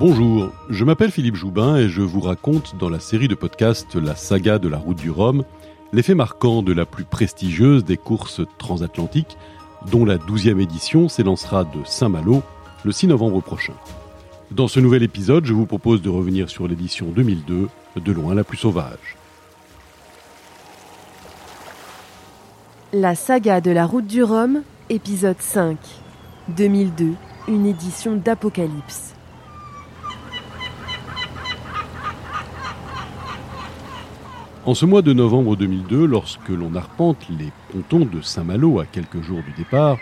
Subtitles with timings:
[0.00, 4.16] Bonjour, je m'appelle Philippe Joubin et je vous raconte dans la série de podcasts La
[4.16, 5.44] saga de la route du Rhum
[5.92, 9.36] l'effet marquant de la plus prestigieuse des courses transatlantiques,
[9.90, 12.42] dont la douzième édition s'élancera de Saint-Malo
[12.82, 13.74] le 6 novembre prochain.
[14.50, 18.42] Dans ce nouvel épisode, je vous propose de revenir sur l'édition 2002, de loin la
[18.42, 19.18] plus sauvage.
[22.94, 25.76] La saga de la route du Rhum, épisode 5,
[26.56, 27.12] 2002,
[27.48, 29.14] une édition d'Apocalypse.
[34.66, 39.22] En ce mois de novembre 2002, lorsque l'on arpente les pontons de Saint-Malo à quelques
[39.22, 39.96] jours du départ,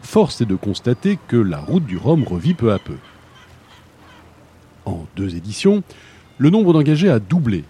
[0.00, 2.94] force est de constater que la route du Rhum revit peu à peu.
[4.84, 5.82] En deux éditions,
[6.38, 7.64] le nombre d'engagés a doublé.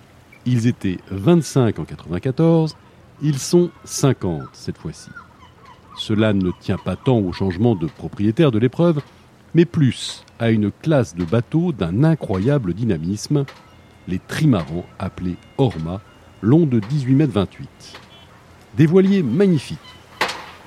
[0.44, 2.76] Ils étaient 25 en 94,
[3.22, 5.08] ils sont 50 cette fois-ci.
[5.96, 9.00] Cela ne tient pas tant au changement de propriétaire de l'épreuve,
[9.54, 13.46] mais plus à une classe de bateaux d'un incroyable dynamisme,
[14.08, 16.00] les trimarans appelés Orma,
[16.42, 17.68] longs de 18 mètres 28.
[18.76, 19.78] Des voiliers magnifiques,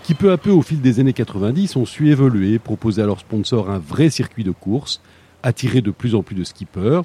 [0.04, 3.22] qui peu à peu au fil des années 90 ont su évoluer, proposer à leurs
[3.22, 5.02] sponsors un vrai circuit de course,
[5.44, 7.02] attirer de plus en plus de skippers,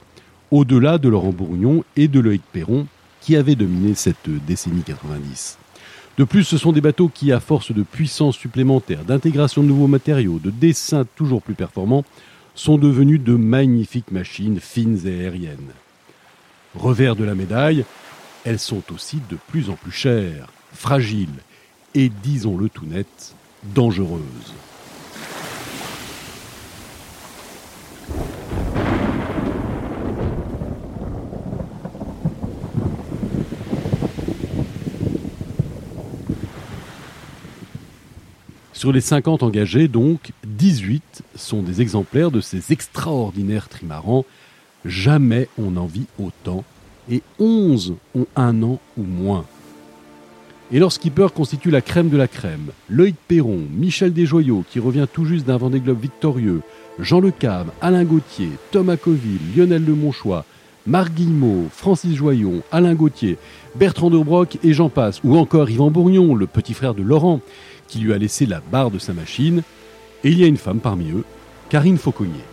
[0.50, 2.86] au-delà de Laurent Bourgnon et de Loïc Perron,
[3.20, 5.58] qui avaient dominé cette décennie 90.
[6.16, 9.86] De plus, ce sont des bateaux qui, à force de puissance supplémentaire, d'intégration de nouveaux
[9.86, 12.04] matériaux, de dessins toujours plus performants,
[12.56, 15.72] sont devenus de magnifiques machines fines et aériennes.
[16.74, 17.84] Revers de la médaille,
[18.44, 21.28] elles sont aussi de plus en plus chères, fragiles
[21.94, 24.54] et, disons-le tout net, dangereuses.
[38.78, 44.24] Sur les 50 engagés, donc, 18 sont des exemplaires de ces extraordinaires trimarans.
[44.84, 46.64] Jamais on n'en vit autant,
[47.10, 49.44] et 11 ont un an ou moins.
[50.70, 52.68] Et leur skipper constitue la crème de la crème.
[52.90, 56.60] Loïc Perron, Michel Desjoyaux, qui revient tout juste d'un Vendée Globe victorieux,
[56.98, 60.44] Jean Le Cam, Alain Gauthier, Thomas Coville, Lionel Lemonchois,
[60.86, 63.38] Marc Guillemot, Francis Joyon, Alain Gauthier,
[63.76, 67.40] Bertrand de Broc et j'en passe, ou encore Yvan Bourgnon, le petit frère de Laurent,
[67.88, 69.62] qui lui a laissé la barre de sa machine,
[70.24, 71.24] et il y a une femme parmi eux,
[71.70, 72.44] Karine Fauconnier.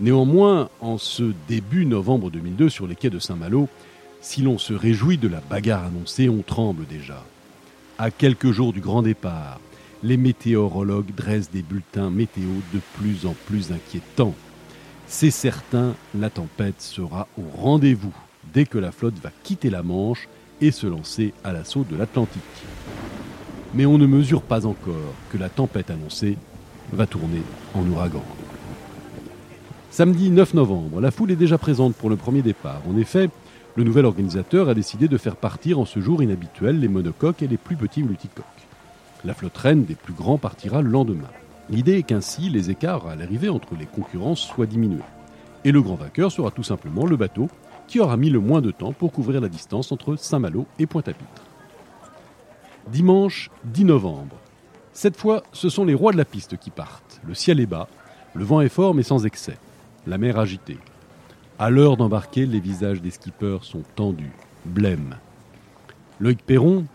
[0.00, 3.68] Néanmoins, en ce début novembre 2002 sur les quais de Saint-Malo,
[4.20, 7.24] si l'on se réjouit de la bagarre annoncée, on tremble déjà.
[7.98, 9.58] À quelques jours du grand départ,
[10.04, 14.34] les météorologues dressent des bulletins météo de plus en plus inquiétants.
[15.08, 18.14] C'est certain, la tempête sera au rendez-vous
[18.52, 20.28] dès que la flotte va quitter la Manche
[20.60, 22.42] et se lancer à l'assaut de l'Atlantique.
[23.74, 26.36] Mais on ne mesure pas encore que la tempête annoncée
[26.92, 27.42] va tourner
[27.74, 28.22] en ouragan.
[29.90, 32.82] Samedi 9 novembre, la foule est déjà présente pour le premier départ.
[32.88, 33.30] En effet,
[33.74, 37.48] le nouvel organisateur a décidé de faire partir en ce jour inhabituel les monocoques et
[37.48, 38.44] les plus petits multicoques.
[39.24, 41.30] La flotte reine des plus grands partira le lendemain.
[41.70, 45.00] L'idée est qu'ainsi les écarts à l'arrivée entre les concurrents soient diminués.
[45.64, 47.48] Et le grand vainqueur sera tout simplement le bateau
[47.88, 51.42] qui aura mis le moins de temps pour couvrir la distance entre Saint-Malo et Pointe-à-Pitre.
[52.92, 54.36] Dimanche 10 novembre.
[54.92, 57.20] Cette fois, ce sont les rois de la piste qui partent.
[57.26, 57.88] Le ciel est bas,
[58.34, 59.56] le vent est fort mais sans excès,
[60.08, 60.78] la mer agitée.
[61.58, 64.32] À l'heure d'embarquer, les visages des skippers sont tendus,
[64.64, 65.16] blêmes.
[66.18, 66.86] Loïc Perron,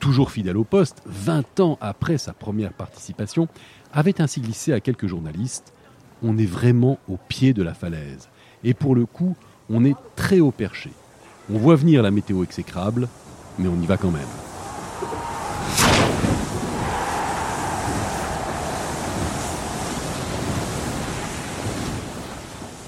[0.00, 3.46] toujours fidèle au poste, 20 ans après sa première participation,
[3.92, 5.72] avait ainsi glissé à quelques journalistes
[6.24, 8.28] On est vraiment au pied de la falaise.
[8.64, 9.36] Et pour le coup,
[9.68, 10.90] on est très haut perché.
[11.52, 13.08] On voit venir la météo exécrable,
[13.58, 14.41] mais on y va quand même.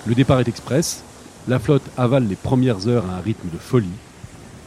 [0.07, 1.03] Le départ est express,
[1.49, 3.89] la flotte avale les premières heures à un rythme de folie.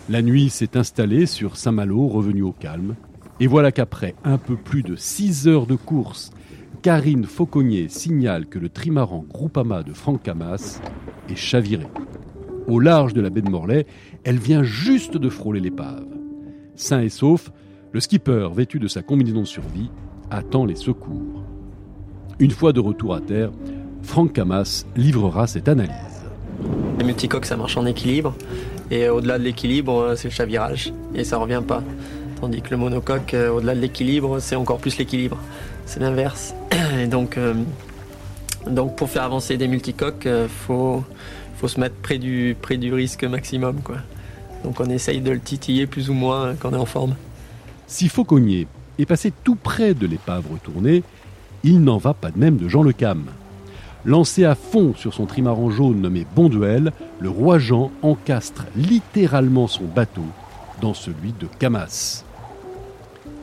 [0.09, 2.95] La nuit s'est installée sur Saint-Malo, revenu au calme.
[3.39, 6.31] Et voilà qu'après un peu plus de 6 heures de course,
[6.81, 10.81] Karine Fauconnier signale que le trimaran Groupama de Franck Camas
[11.29, 11.85] est chaviré.
[12.67, 13.85] Au large de la baie de Morlaix,
[14.23, 16.07] elle vient juste de frôler l'épave.
[16.75, 17.51] Sain et sauf,
[17.91, 19.91] le skipper, vêtu de sa combinaison de survie,
[20.31, 21.43] attend les secours.
[22.39, 23.51] Une fois de retour à terre,
[24.03, 25.93] Franck Camas livrera cette analyse.
[26.97, 28.33] Les multicoques, ça marche en équilibre.
[28.89, 30.93] Et au-delà de l'équilibre, c'est le chavirage.
[31.13, 31.83] Et ça revient pas.
[32.39, 35.37] Tandis que le monocoque, euh, au-delà de l'équilibre, c'est encore plus l'équilibre.
[35.85, 36.53] C'est l'inverse.
[36.99, 37.53] Et donc, euh,
[38.69, 41.03] donc, pour faire avancer des multicoques, il euh, faut,
[41.57, 43.81] faut se mettre près du, près du risque maximum.
[43.81, 43.97] Quoi.
[44.63, 47.15] Donc on essaye de le titiller plus ou moins quand on est en forme.
[47.87, 48.67] Si Fauconnier
[48.99, 51.03] est passé tout près de l'épave retournée,
[51.63, 53.25] Il n'en va pas de même de Jean Le Cam.
[54.07, 59.67] Lancé à fond sur son trimaran jaune nommé Bon Duel, le roi Jean encastre littéralement
[59.67, 60.23] son bateau
[60.79, 62.23] dans celui de Camas.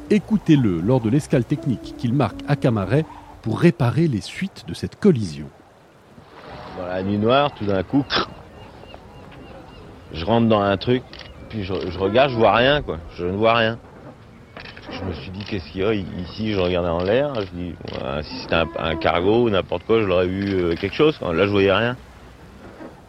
[0.09, 3.05] Écoutez-le lors de l'escale technique qu'il marque à Camaret
[3.43, 5.49] pour réparer les suites de cette collision.
[6.79, 8.07] Dans la nuit noire, tout d'un coup,
[10.15, 11.03] je rentre dans un truc,
[11.51, 13.01] puis je, regarde, je vois rien, quoi.
[13.17, 13.79] Je ne vois rien.
[14.91, 17.75] Je me suis dit, qu'est-ce qu'il y a ici Je regardais en l'air, je dis,
[18.23, 21.19] si c'était un, cargo ou n'importe quoi, je l'aurais vu euh, quelque chose.
[21.21, 21.97] Là, je voyais rien.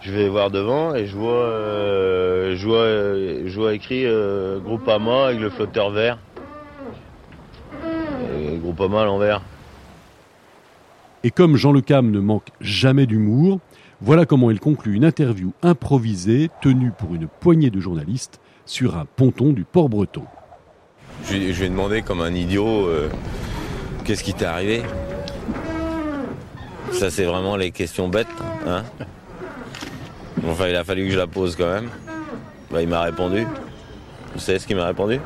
[0.02, 5.50] Je vais voir devant et je vois, euh, je vois, écrit euh, Groupama avec le
[5.50, 6.20] flotteur vert.
[8.62, 9.42] Groupama à l'envers.
[11.24, 13.60] Et comme Jean Le Cam ne manque jamais d'humour,
[14.00, 19.06] voilà comment il conclut une interview improvisée tenue pour une poignée de journalistes sur un
[19.16, 20.26] ponton du port breton.
[21.24, 23.10] Je, lui ai demandé comme un idiot euh,
[24.04, 24.84] qu'est-ce qui t'est arrivé?
[26.92, 28.28] Ça c'est vraiment les questions bêtes.
[28.68, 28.84] Hein
[30.48, 31.90] enfin il a fallu que je la pose quand même.
[32.72, 33.46] Bah, il m'a répondu.
[34.34, 35.20] Vous savez ce qu'il m'a répondu?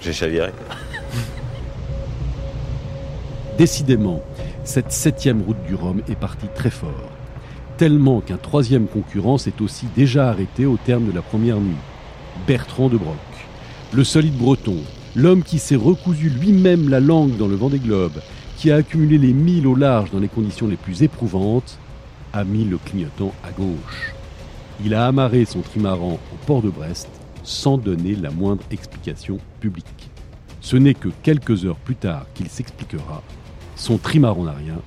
[0.00, 0.50] J'ai chaviré.
[3.58, 4.22] Décidément,
[4.64, 7.10] cette septième route du Rhum est partie très fort,
[7.76, 11.76] tellement qu'un troisième concurrent s'est aussi déjà arrêté au terme de la première nuit,
[12.46, 13.16] Bertrand de Broc.
[13.94, 14.78] Le solide breton,
[15.14, 18.20] l'homme qui s'est recousu lui-même la langue dans le vent des globes,
[18.56, 21.78] qui a accumulé les milles au large dans les conditions les plus éprouvantes,
[22.32, 24.14] a mis le clignotant à gauche.
[24.84, 27.08] Il a amarré son trimaran au port de Brest
[27.44, 30.10] sans donner la moindre explication publique.
[30.60, 33.22] Ce n'est que quelques heures plus tard qu'il s'expliquera
[33.76, 34.80] son trimaran n'a rien.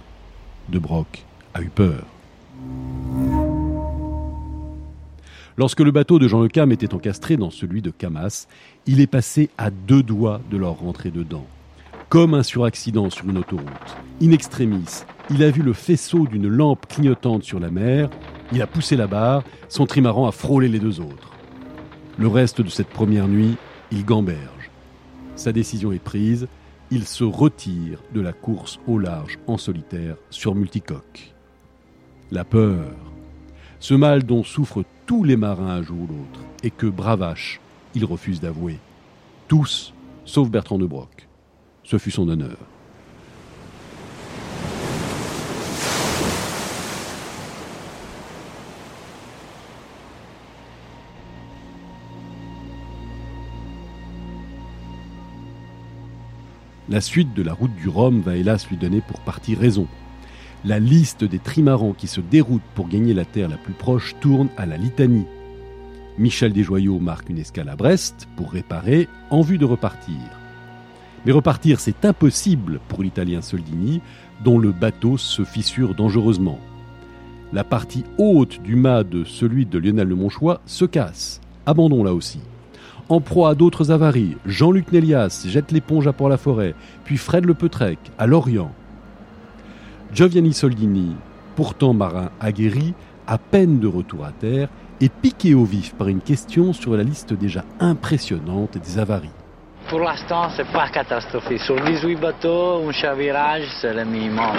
[0.69, 2.04] De Broc a eu peur.
[5.57, 8.45] Lorsque le bateau de Jean Le Cam était encastré dans celui de Camas,
[8.86, 11.48] il est passé à deux doigts de leur rentrer dedans.
[12.09, 13.65] Comme un suraccident sur une autoroute.
[14.21, 15.01] In extremis,
[15.31, 18.12] il a vu le faisceau d'une lampe clignotante sur la mer,
[18.51, 21.33] il a poussé la barre, son trimaran a frôlé les deux autres.
[22.19, 23.56] Le reste de cette première nuit,
[23.92, 24.69] il gamberge.
[25.36, 26.48] Sa décision est prise,
[26.92, 31.33] il se retire de la course au large en solitaire sur multicoque.
[32.30, 32.94] La peur,
[33.80, 37.62] ce mal dont souffrent tous les marins un jour ou l'autre, et que, bravache,
[37.95, 38.77] il refuse d'avouer.
[39.48, 39.94] Tous,
[40.25, 41.27] sauf Bertrand de Broc.
[41.83, 42.57] Ce fut son honneur.
[56.89, 59.88] La suite de la route du Rhum va hélas lui donner pour partie raison.
[60.65, 64.50] La liste des trimarans qui se déroutent pour gagner la terre la plus proche tourne
[64.57, 65.27] à la litanie.
[66.18, 70.15] Michel Desjoyaux marque une escale à Brest pour réparer en vue de repartir.
[71.25, 74.01] Mais repartir, c'est impossible pour l'Italien Soldini,
[74.44, 76.59] dont le bateau se fissure dangereusement.
[77.54, 81.39] La partie haute du mât de celui de Lionel Le Monchois se casse.
[81.68, 82.39] Abandon là aussi.
[83.09, 86.74] En proie à d'autres avaries, Jean-Luc Nélias jette l'éponge à Port-la-Forêt,
[87.06, 88.71] puis Fred Le Petrec à Lorient.
[90.14, 91.16] Giovanni Soldini,
[91.56, 92.94] pourtant marin aguerri,
[93.28, 94.69] à peine de retour à terre,
[95.02, 99.30] est piqué au vif par une question sur la liste déjà impressionnante des avaries.
[99.90, 101.59] Pour l'instant, c'est pas catastrophique.
[101.59, 104.56] Sur 18 bateaux, un chavirage, c'est le minimum.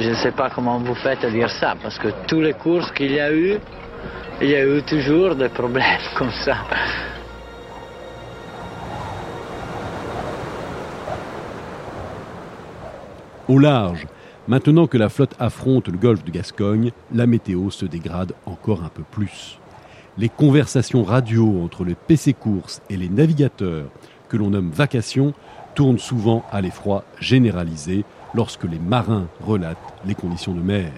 [0.00, 2.90] je ne sais pas comment vous faites à dire ça, parce que tous les courses
[2.92, 3.58] qu'il y a eu,
[4.40, 5.84] il y a eu toujours des problèmes
[6.16, 6.58] comme ça.
[13.48, 14.06] Au large,
[14.46, 18.90] maintenant que la flotte affronte le golfe de Gascogne, la météo se dégrade encore un
[18.90, 19.58] peu plus.
[20.18, 23.88] Les conversations radio entre le PC Course et les navigateurs,
[24.28, 25.32] que l'on nomme vacations,
[25.74, 30.92] tourne souvent à l'effroi généralisé lorsque les marins relatent les conditions de mer.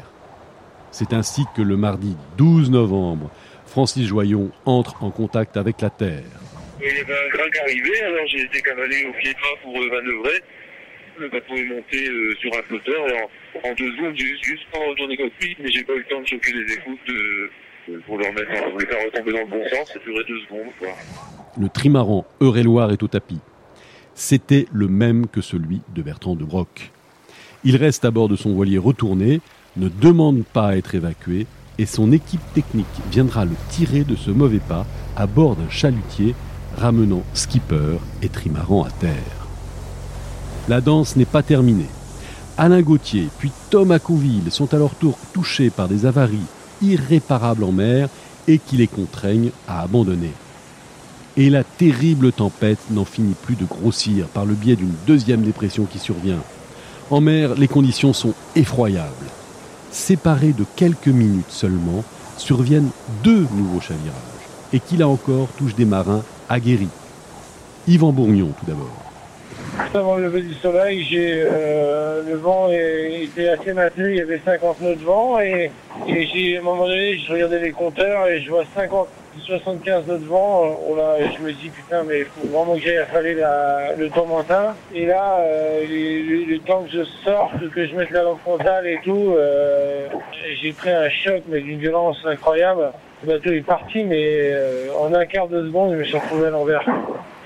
[0.90, 3.30] C'est ainsi que le mardi 12 novembre,
[3.64, 6.24] Francis Joyon entre en contact avec la Terre.
[6.80, 10.40] Il y avait un alors j'ai été cavalé au pied de pour euh.
[11.18, 14.78] Le bateau est monté euh, sur un flotteur et en, deux secondes, j'ai juste pas
[14.78, 18.50] retourné cockpit, mais j'ai pas eu le temps de choquer les écoutes pour leur mettre,
[18.78, 19.92] les faire retomber dans le bon sens.
[19.92, 20.72] Ça durait deux secondes.
[20.78, 20.88] Quoi.
[21.60, 23.40] Le trimaran Eure-et-Loire est au tapis
[24.20, 26.92] c'était le même que celui de Bertrand de Broc.
[27.64, 29.40] Il reste à bord de son voilier retourné,
[29.76, 31.46] ne demande pas à être évacué,
[31.78, 34.86] et son équipe technique viendra le tirer de ce mauvais pas
[35.16, 36.34] à bord d'un chalutier,
[36.76, 39.39] ramenant skipper et trimaran à terre.
[40.68, 41.88] La danse n'est pas terminée.
[42.58, 46.38] Alain Gauthier puis Thomas Couville sont à leur tour touchés par des avaries
[46.82, 48.08] irréparables en mer
[48.46, 50.32] et qui les contraignent à abandonner.
[51.36, 55.84] et la terrible tempête n'en finit plus de grossir par le biais d'une deuxième dépression
[55.84, 56.42] qui survient.
[57.10, 59.30] En mer, les conditions sont effroyables.
[59.90, 62.04] Séparés de quelques minutes seulement,
[62.36, 62.90] surviennent
[63.22, 64.14] deux nouveaux chavirages,
[64.72, 66.88] et qui là encore touchent des marins aguerris.
[67.88, 69.09] Yvan Bourgnon tout d'abord.
[69.94, 74.40] Avant le lever du soleil, j'ai euh, le vent était assez maintenu, il y avait
[74.44, 75.70] 50 nœuds de vent et,
[76.06, 80.06] et j'ai à un moment donné je regardais les compteurs et je vois 50 75
[80.06, 80.26] nœuds de.
[80.30, 84.10] Oh là, je me dis putain mais il faut vraiment que j'aille affaler la, le
[84.10, 84.74] tourmentin.
[84.94, 88.98] Et là, euh, le, temps que je sorte, que je mette la lampe frontale et
[89.04, 90.08] tout, euh,
[90.60, 92.90] j'ai pris un choc mais d'une violence incroyable.
[93.22, 96.46] Le bateau est parti mais euh, en un quart de seconde je me suis retrouvé
[96.48, 96.84] à l'envers.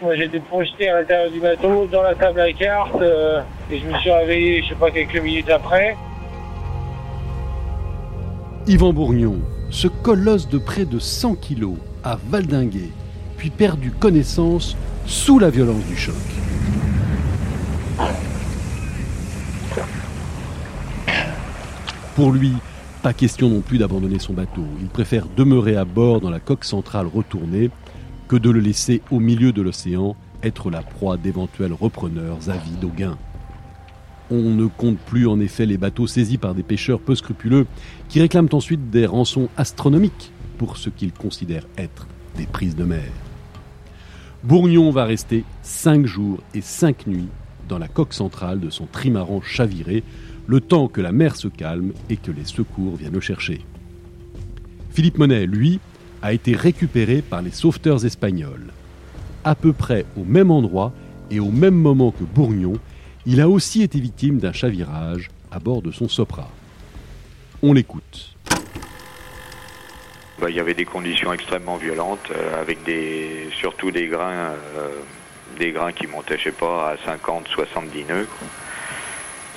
[0.02, 3.78] Moi, j'ai été projeté à l'intérieur du bateau, dans la table à cartes, euh, et
[3.78, 5.96] je me suis réveillé, je sais pas, quelques minutes après.
[8.66, 9.36] Yvan Bourgnon,
[9.74, 12.92] ce colosse de près de 100 kilos, a valdingué,
[13.36, 16.14] puis perdu connaissance sous la violence du choc.
[22.14, 22.52] Pour lui,
[23.02, 24.64] pas question non plus d'abandonner son bateau.
[24.80, 27.70] Il préfère demeurer à bord dans la coque centrale retournée
[28.28, 30.14] que de le laisser au milieu de l'océan
[30.44, 33.18] être la proie d'éventuels repreneurs avides au gain.
[34.36, 37.66] On ne compte plus en effet les bateaux saisis par des pêcheurs peu scrupuleux
[38.08, 43.12] qui réclament ensuite des rançons astronomiques pour ce qu'ils considèrent être des prises de mer.
[44.42, 47.28] Bourgnon va rester cinq jours et cinq nuits
[47.68, 50.02] dans la coque centrale de son trimaran chaviré,
[50.48, 53.64] le temps que la mer se calme et que les secours viennent le chercher.
[54.90, 55.78] Philippe Monet, lui,
[56.22, 58.72] a été récupéré par les sauveteurs espagnols.
[59.44, 60.92] À peu près au même endroit
[61.30, 62.74] et au même moment que Bourgnon,
[63.26, 66.50] il a aussi été victime d'un chavirage à bord de son Sopra.
[67.62, 68.34] On l'écoute.
[70.38, 74.88] Bah, il y avait des conditions extrêmement violentes, euh, avec des, surtout des grains, euh,
[75.58, 78.28] des grains qui montaient, je sais pas, à 50, 70 nœuds.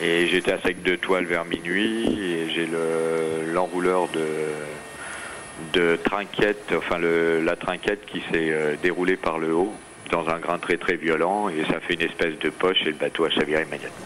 [0.01, 2.69] Et j'étais à sec de toile vers minuit, et j'ai
[3.51, 4.07] l'enrouleur
[5.73, 9.73] de trinquette, enfin le, la trinquette qui s'est euh, déroulée par le haut
[10.11, 12.97] dans un grain très très violent et ça fait une espèce de poche et le
[12.97, 14.05] bateau a chaviré immédiatement.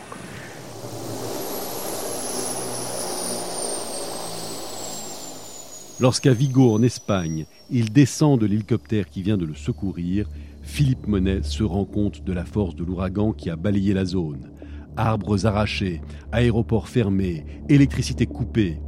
[6.00, 10.28] Lorsqu'à Vigo, en Espagne, il descend de l'hélicoptère qui vient de le secourir,
[10.64, 14.52] Philippe Monet se rend compte de la force de l'ouragan qui a balayé la zone.
[14.98, 18.80] Arbres arrachés, aéroports fermés, électricité coupée.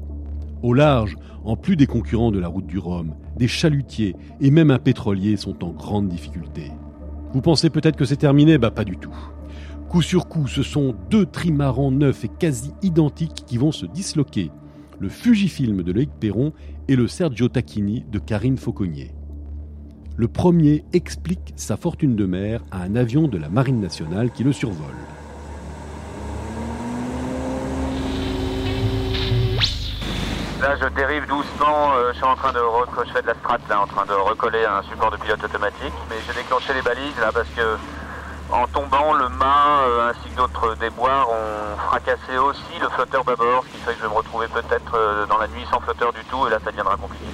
[0.63, 4.72] Au large, en plus des concurrents de la route du Rhum, des chalutiers et même
[4.72, 6.72] un pétrolier sont en grande difficulté.
[7.33, 8.59] Vous pensez peut-être que c'est terminé?
[8.59, 9.15] Bah pas du tout.
[9.89, 14.51] Coup sur coup, ce sont deux trimarans neufs et quasi identiques qui vont se disloquer.
[14.99, 16.53] Le Fujifilm de Loïc Perron
[16.87, 19.15] et le Sergio Tacchini de Karine Fauconnier.
[20.15, 24.43] Le premier explique sa fortune de mer à un avion de la Marine nationale qui
[24.43, 24.93] le survole.
[30.63, 31.91] Là, je dérive doucement.
[31.91, 32.60] Euh, je suis en train de
[33.05, 35.91] je fais de la strat là, en train de recoller un support de pilote automatique.
[36.10, 37.75] Mais j'ai déclenché les balises là parce que
[38.50, 43.65] en tombant, le mât euh, ainsi que d'autres déboires ont fracassé aussi le flotteur bâbord,
[43.65, 46.13] ce qui fait que je vais me retrouver peut-être euh, dans la nuit sans flotteur
[46.13, 47.25] du tout, et là ça deviendra compliqué.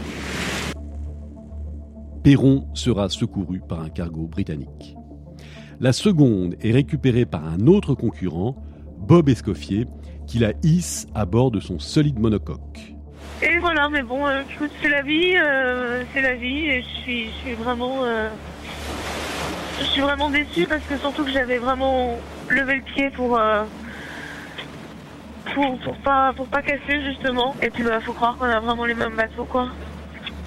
[2.23, 4.95] Perron sera secouru par un cargo britannique.
[5.79, 8.55] La seconde est récupérée par un autre concurrent,
[8.97, 9.85] Bob Escoffier,
[10.25, 12.95] qui la hisse à bord de son solide monocoque.
[13.41, 14.41] Et voilà, mais bon, euh,
[14.81, 18.27] c'est la vie, euh, c'est la vie, et je suis, je suis vraiment, euh,
[19.79, 22.19] je suis vraiment déçue parce que surtout que j'avais vraiment
[22.49, 23.39] levé le pied pour,
[25.53, 27.55] pour, pour pas, pour pas casser justement.
[27.61, 29.69] Et puis bah, faut croire qu'on a vraiment les mêmes bateaux quoi,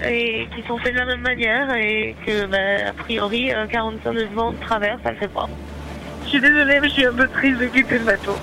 [0.06, 4.24] et qui sont faits de la même manière et que bah, a priori 45 de
[4.34, 5.48] vent de travers, ça le fait pas.
[6.24, 8.36] Je suis désolée, mais je suis un peu triste de quitter le bateau.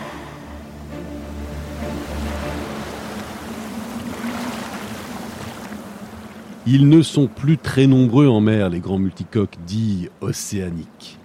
[6.71, 11.17] Ils ne sont plus très nombreux en mer, les grands multicoques dits océaniques.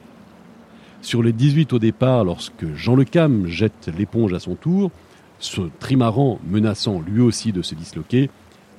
[1.03, 4.91] Sur les 18 au départ, lorsque Jean Le Cam jette l'éponge à son tour,
[5.41, 8.31] ce trimaran menaçant lui aussi de se disloquer,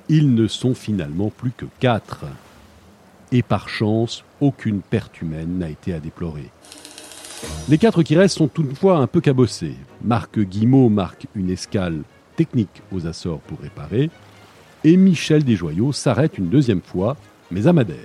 [0.08, 2.24] ils ne sont finalement plus que quatre.
[3.30, 6.50] Et par chance, aucune perte humaine n'a été à déplorer.
[7.68, 9.76] Les quatre qui restent sont toutefois un peu cabossés.
[10.02, 12.02] Marc Guimau marque une escale
[12.34, 14.10] technique aux Açores pour réparer
[14.84, 17.16] et Michel Desjoyaux s'arrête une deuxième fois,
[17.50, 17.96] mais à Madère.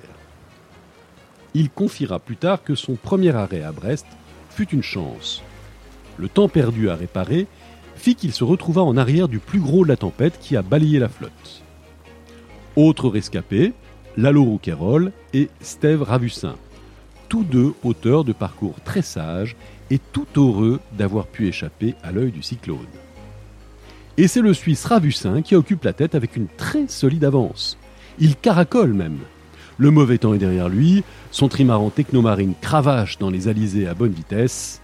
[1.53, 4.05] Il confiera plus tard que son premier arrêt à Brest
[4.49, 5.43] fut une chance.
[6.17, 7.47] Le temps perdu à réparer
[7.95, 10.99] fit qu'il se retrouva en arrière du plus gros de la tempête qui a balayé
[10.99, 11.61] la flotte.
[12.75, 13.73] Autres rescapés,
[14.17, 16.55] Lalo Rouquayrol et Steve Ravussin.
[17.29, 19.55] tous deux auteurs de parcours très sages
[19.89, 22.79] et tout heureux d'avoir pu échapper à l'œil du cyclone.
[24.17, 27.77] Et c'est le Suisse Ravussin qui occupe la tête avec une très solide avance.
[28.19, 29.19] Il caracole même.
[29.77, 34.11] Le mauvais temps est derrière lui, son trimaran technomarine cravache dans les alizés à bonne
[34.11, 34.81] vitesse.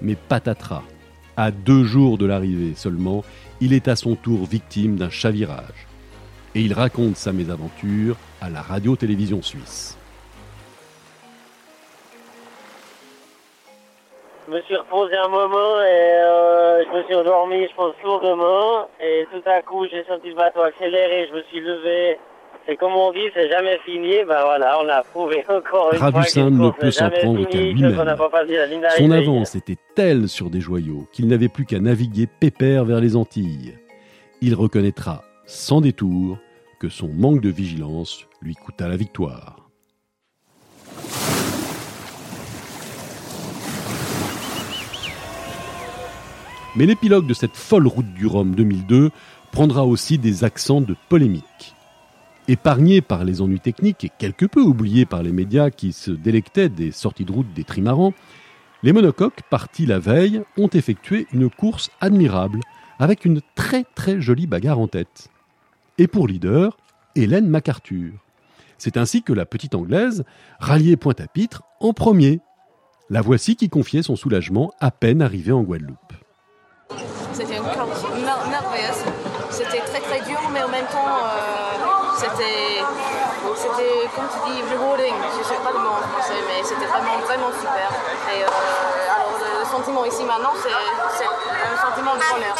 [0.00, 0.84] Mais patatras,
[1.36, 3.24] à deux jours de l'arrivée seulement,
[3.60, 5.86] il est à son tour victime d'un chavirage.
[6.54, 9.96] Et il raconte sa mésaventure à la radio-télévision suisse.
[14.52, 18.88] Me suis reposé un moment et euh, je me suis endormi, je pense, lourdement.
[19.00, 22.18] Et tout à coup, j'ai senti le bateau accélérer, je me suis levé.
[22.68, 24.24] Et comme on dit, c'est jamais fini.
[24.26, 28.90] Ben voilà, on a prouvé encore une Ravussin fois ne peut s'en prendre qu'à lui-même.
[28.96, 33.16] Son avance était telle sur des joyaux qu'il n'avait plus qu'à naviguer pépère vers les
[33.16, 33.78] Antilles.
[34.40, 36.38] Il reconnaîtra, sans détour,
[36.78, 39.61] que son manque de vigilance lui coûta la victoire.
[46.76, 49.10] Mais l'épilogue de cette folle route du Rhum 2002
[49.50, 51.74] prendra aussi des accents de polémique.
[52.48, 56.68] Épargné par les ennuis techniques et quelque peu oublié par les médias qui se délectaient
[56.70, 58.14] des sorties de route des trimarans,
[58.82, 62.58] les monocoques, partis la veille, ont effectué une course admirable
[62.98, 65.28] avec une très très jolie bagarre en tête.
[65.98, 66.76] Et pour leader,
[67.14, 68.12] Hélène MacArthur.
[68.78, 70.24] C'est ainsi que la petite Anglaise
[70.58, 72.40] ralliait Pointe-à-Pitre en premier.
[73.10, 75.96] La voici qui confiait son soulagement à peine arrivée en Guadeloupe.
[77.32, 79.04] C'était une course mer- merveilleuse.
[79.50, 80.68] C'était très très dur, mais en
[82.24, 82.82] c'était,
[86.86, 87.90] vraiment, super.
[88.30, 92.56] Euh, le, sentiment ici maintenant, c'est un sentiment de bonheur.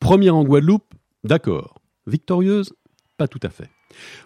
[0.00, 1.74] Première en Guadeloupe, d'accord.
[2.06, 2.72] Victorieuse,
[3.16, 3.70] pas tout à fait.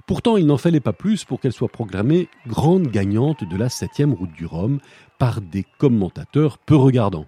[0.06, 4.14] Pourtant, il n'en fallait pas plus pour qu'elle soit programmée grande gagnante de la 7e
[4.14, 4.80] route du Rhum
[5.18, 7.26] par des commentateurs peu regardants.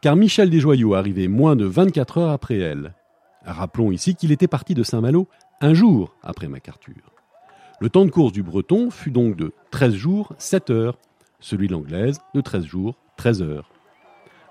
[0.00, 2.94] Car Michel Desjoyaux arrivait moins de 24 heures après elle.
[3.44, 5.28] Rappelons ici qu'il était parti de Saint-Malo
[5.60, 7.12] un jour après MacArthur.
[7.80, 10.98] Le temps de course du Breton fut donc de 13 jours, 7 heures,
[11.40, 13.70] celui de l'Anglaise de 13 jours, 13 heures.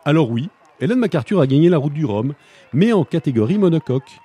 [0.03, 0.49] Alors oui,
[0.81, 2.33] Hélène MacArthur a gagné la route du Rhum,
[2.73, 4.19] mais en catégorie monocoque.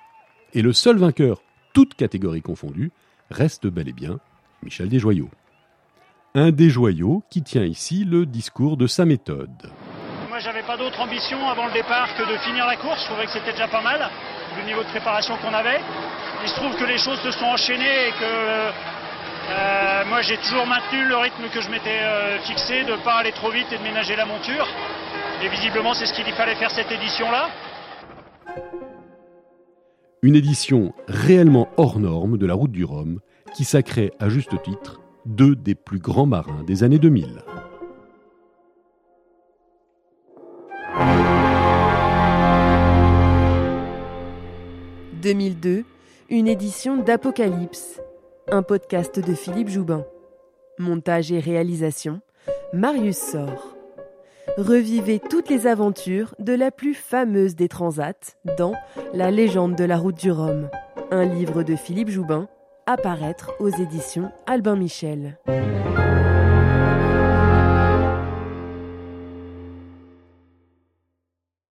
[0.54, 2.90] Et le seul vainqueur, toutes catégories confondues,
[3.30, 4.18] reste bel et bien
[4.62, 5.30] Michel Desjoyaux.
[6.34, 9.70] Un Desjoyaux qui tient ici le discours de sa méthode.
[10.28, 13.00] Moi, j'avais pas d'autre ambition avant le départ que de finir la course.
[13.02, 14.10] Je trouvais que c'était déjà pas mal,
[14.58, 15.80] le niveau de préparation qu'on avait.
[16.42, 18.70] Il se trouve que les choses se sont enchaînées et que
[19.48, 23.32] euh, moi, j'ai toujours maintenu le rythme que je m'étais euh, fixé, de pas aller
[23.32, 24.66] trop vite et de ménager la monture.
[25.42, 27.48] Et visiblement, c'est ce qu'il fallait faire cette édition-là.
[30.22, 33.20] Une édition réellement hors norme de la route du Rhum
[33.54, 37.42] qui sacrait à juste titre deux des plus grands marins des années 2000.
[45.26, 45.82] «2002,
[46.30, 48.00] une édition d'Apocalypse,
[48.48, 50.04] un podcast de Philippe Joubin.
[50.78, 52.20] Montage et réalisation,
[52.72, 53.74] Marius Sor.
[54.56, 58.74] Revivez toutes les aventures de la plus fameuse des transats dans
[59.14, 60.70] La légende de la route du Rhum,
[61.10, 62.46] un livre de Philippe Joubin,
[62.86, 65.40] à paraître aux éditions Albin Michel.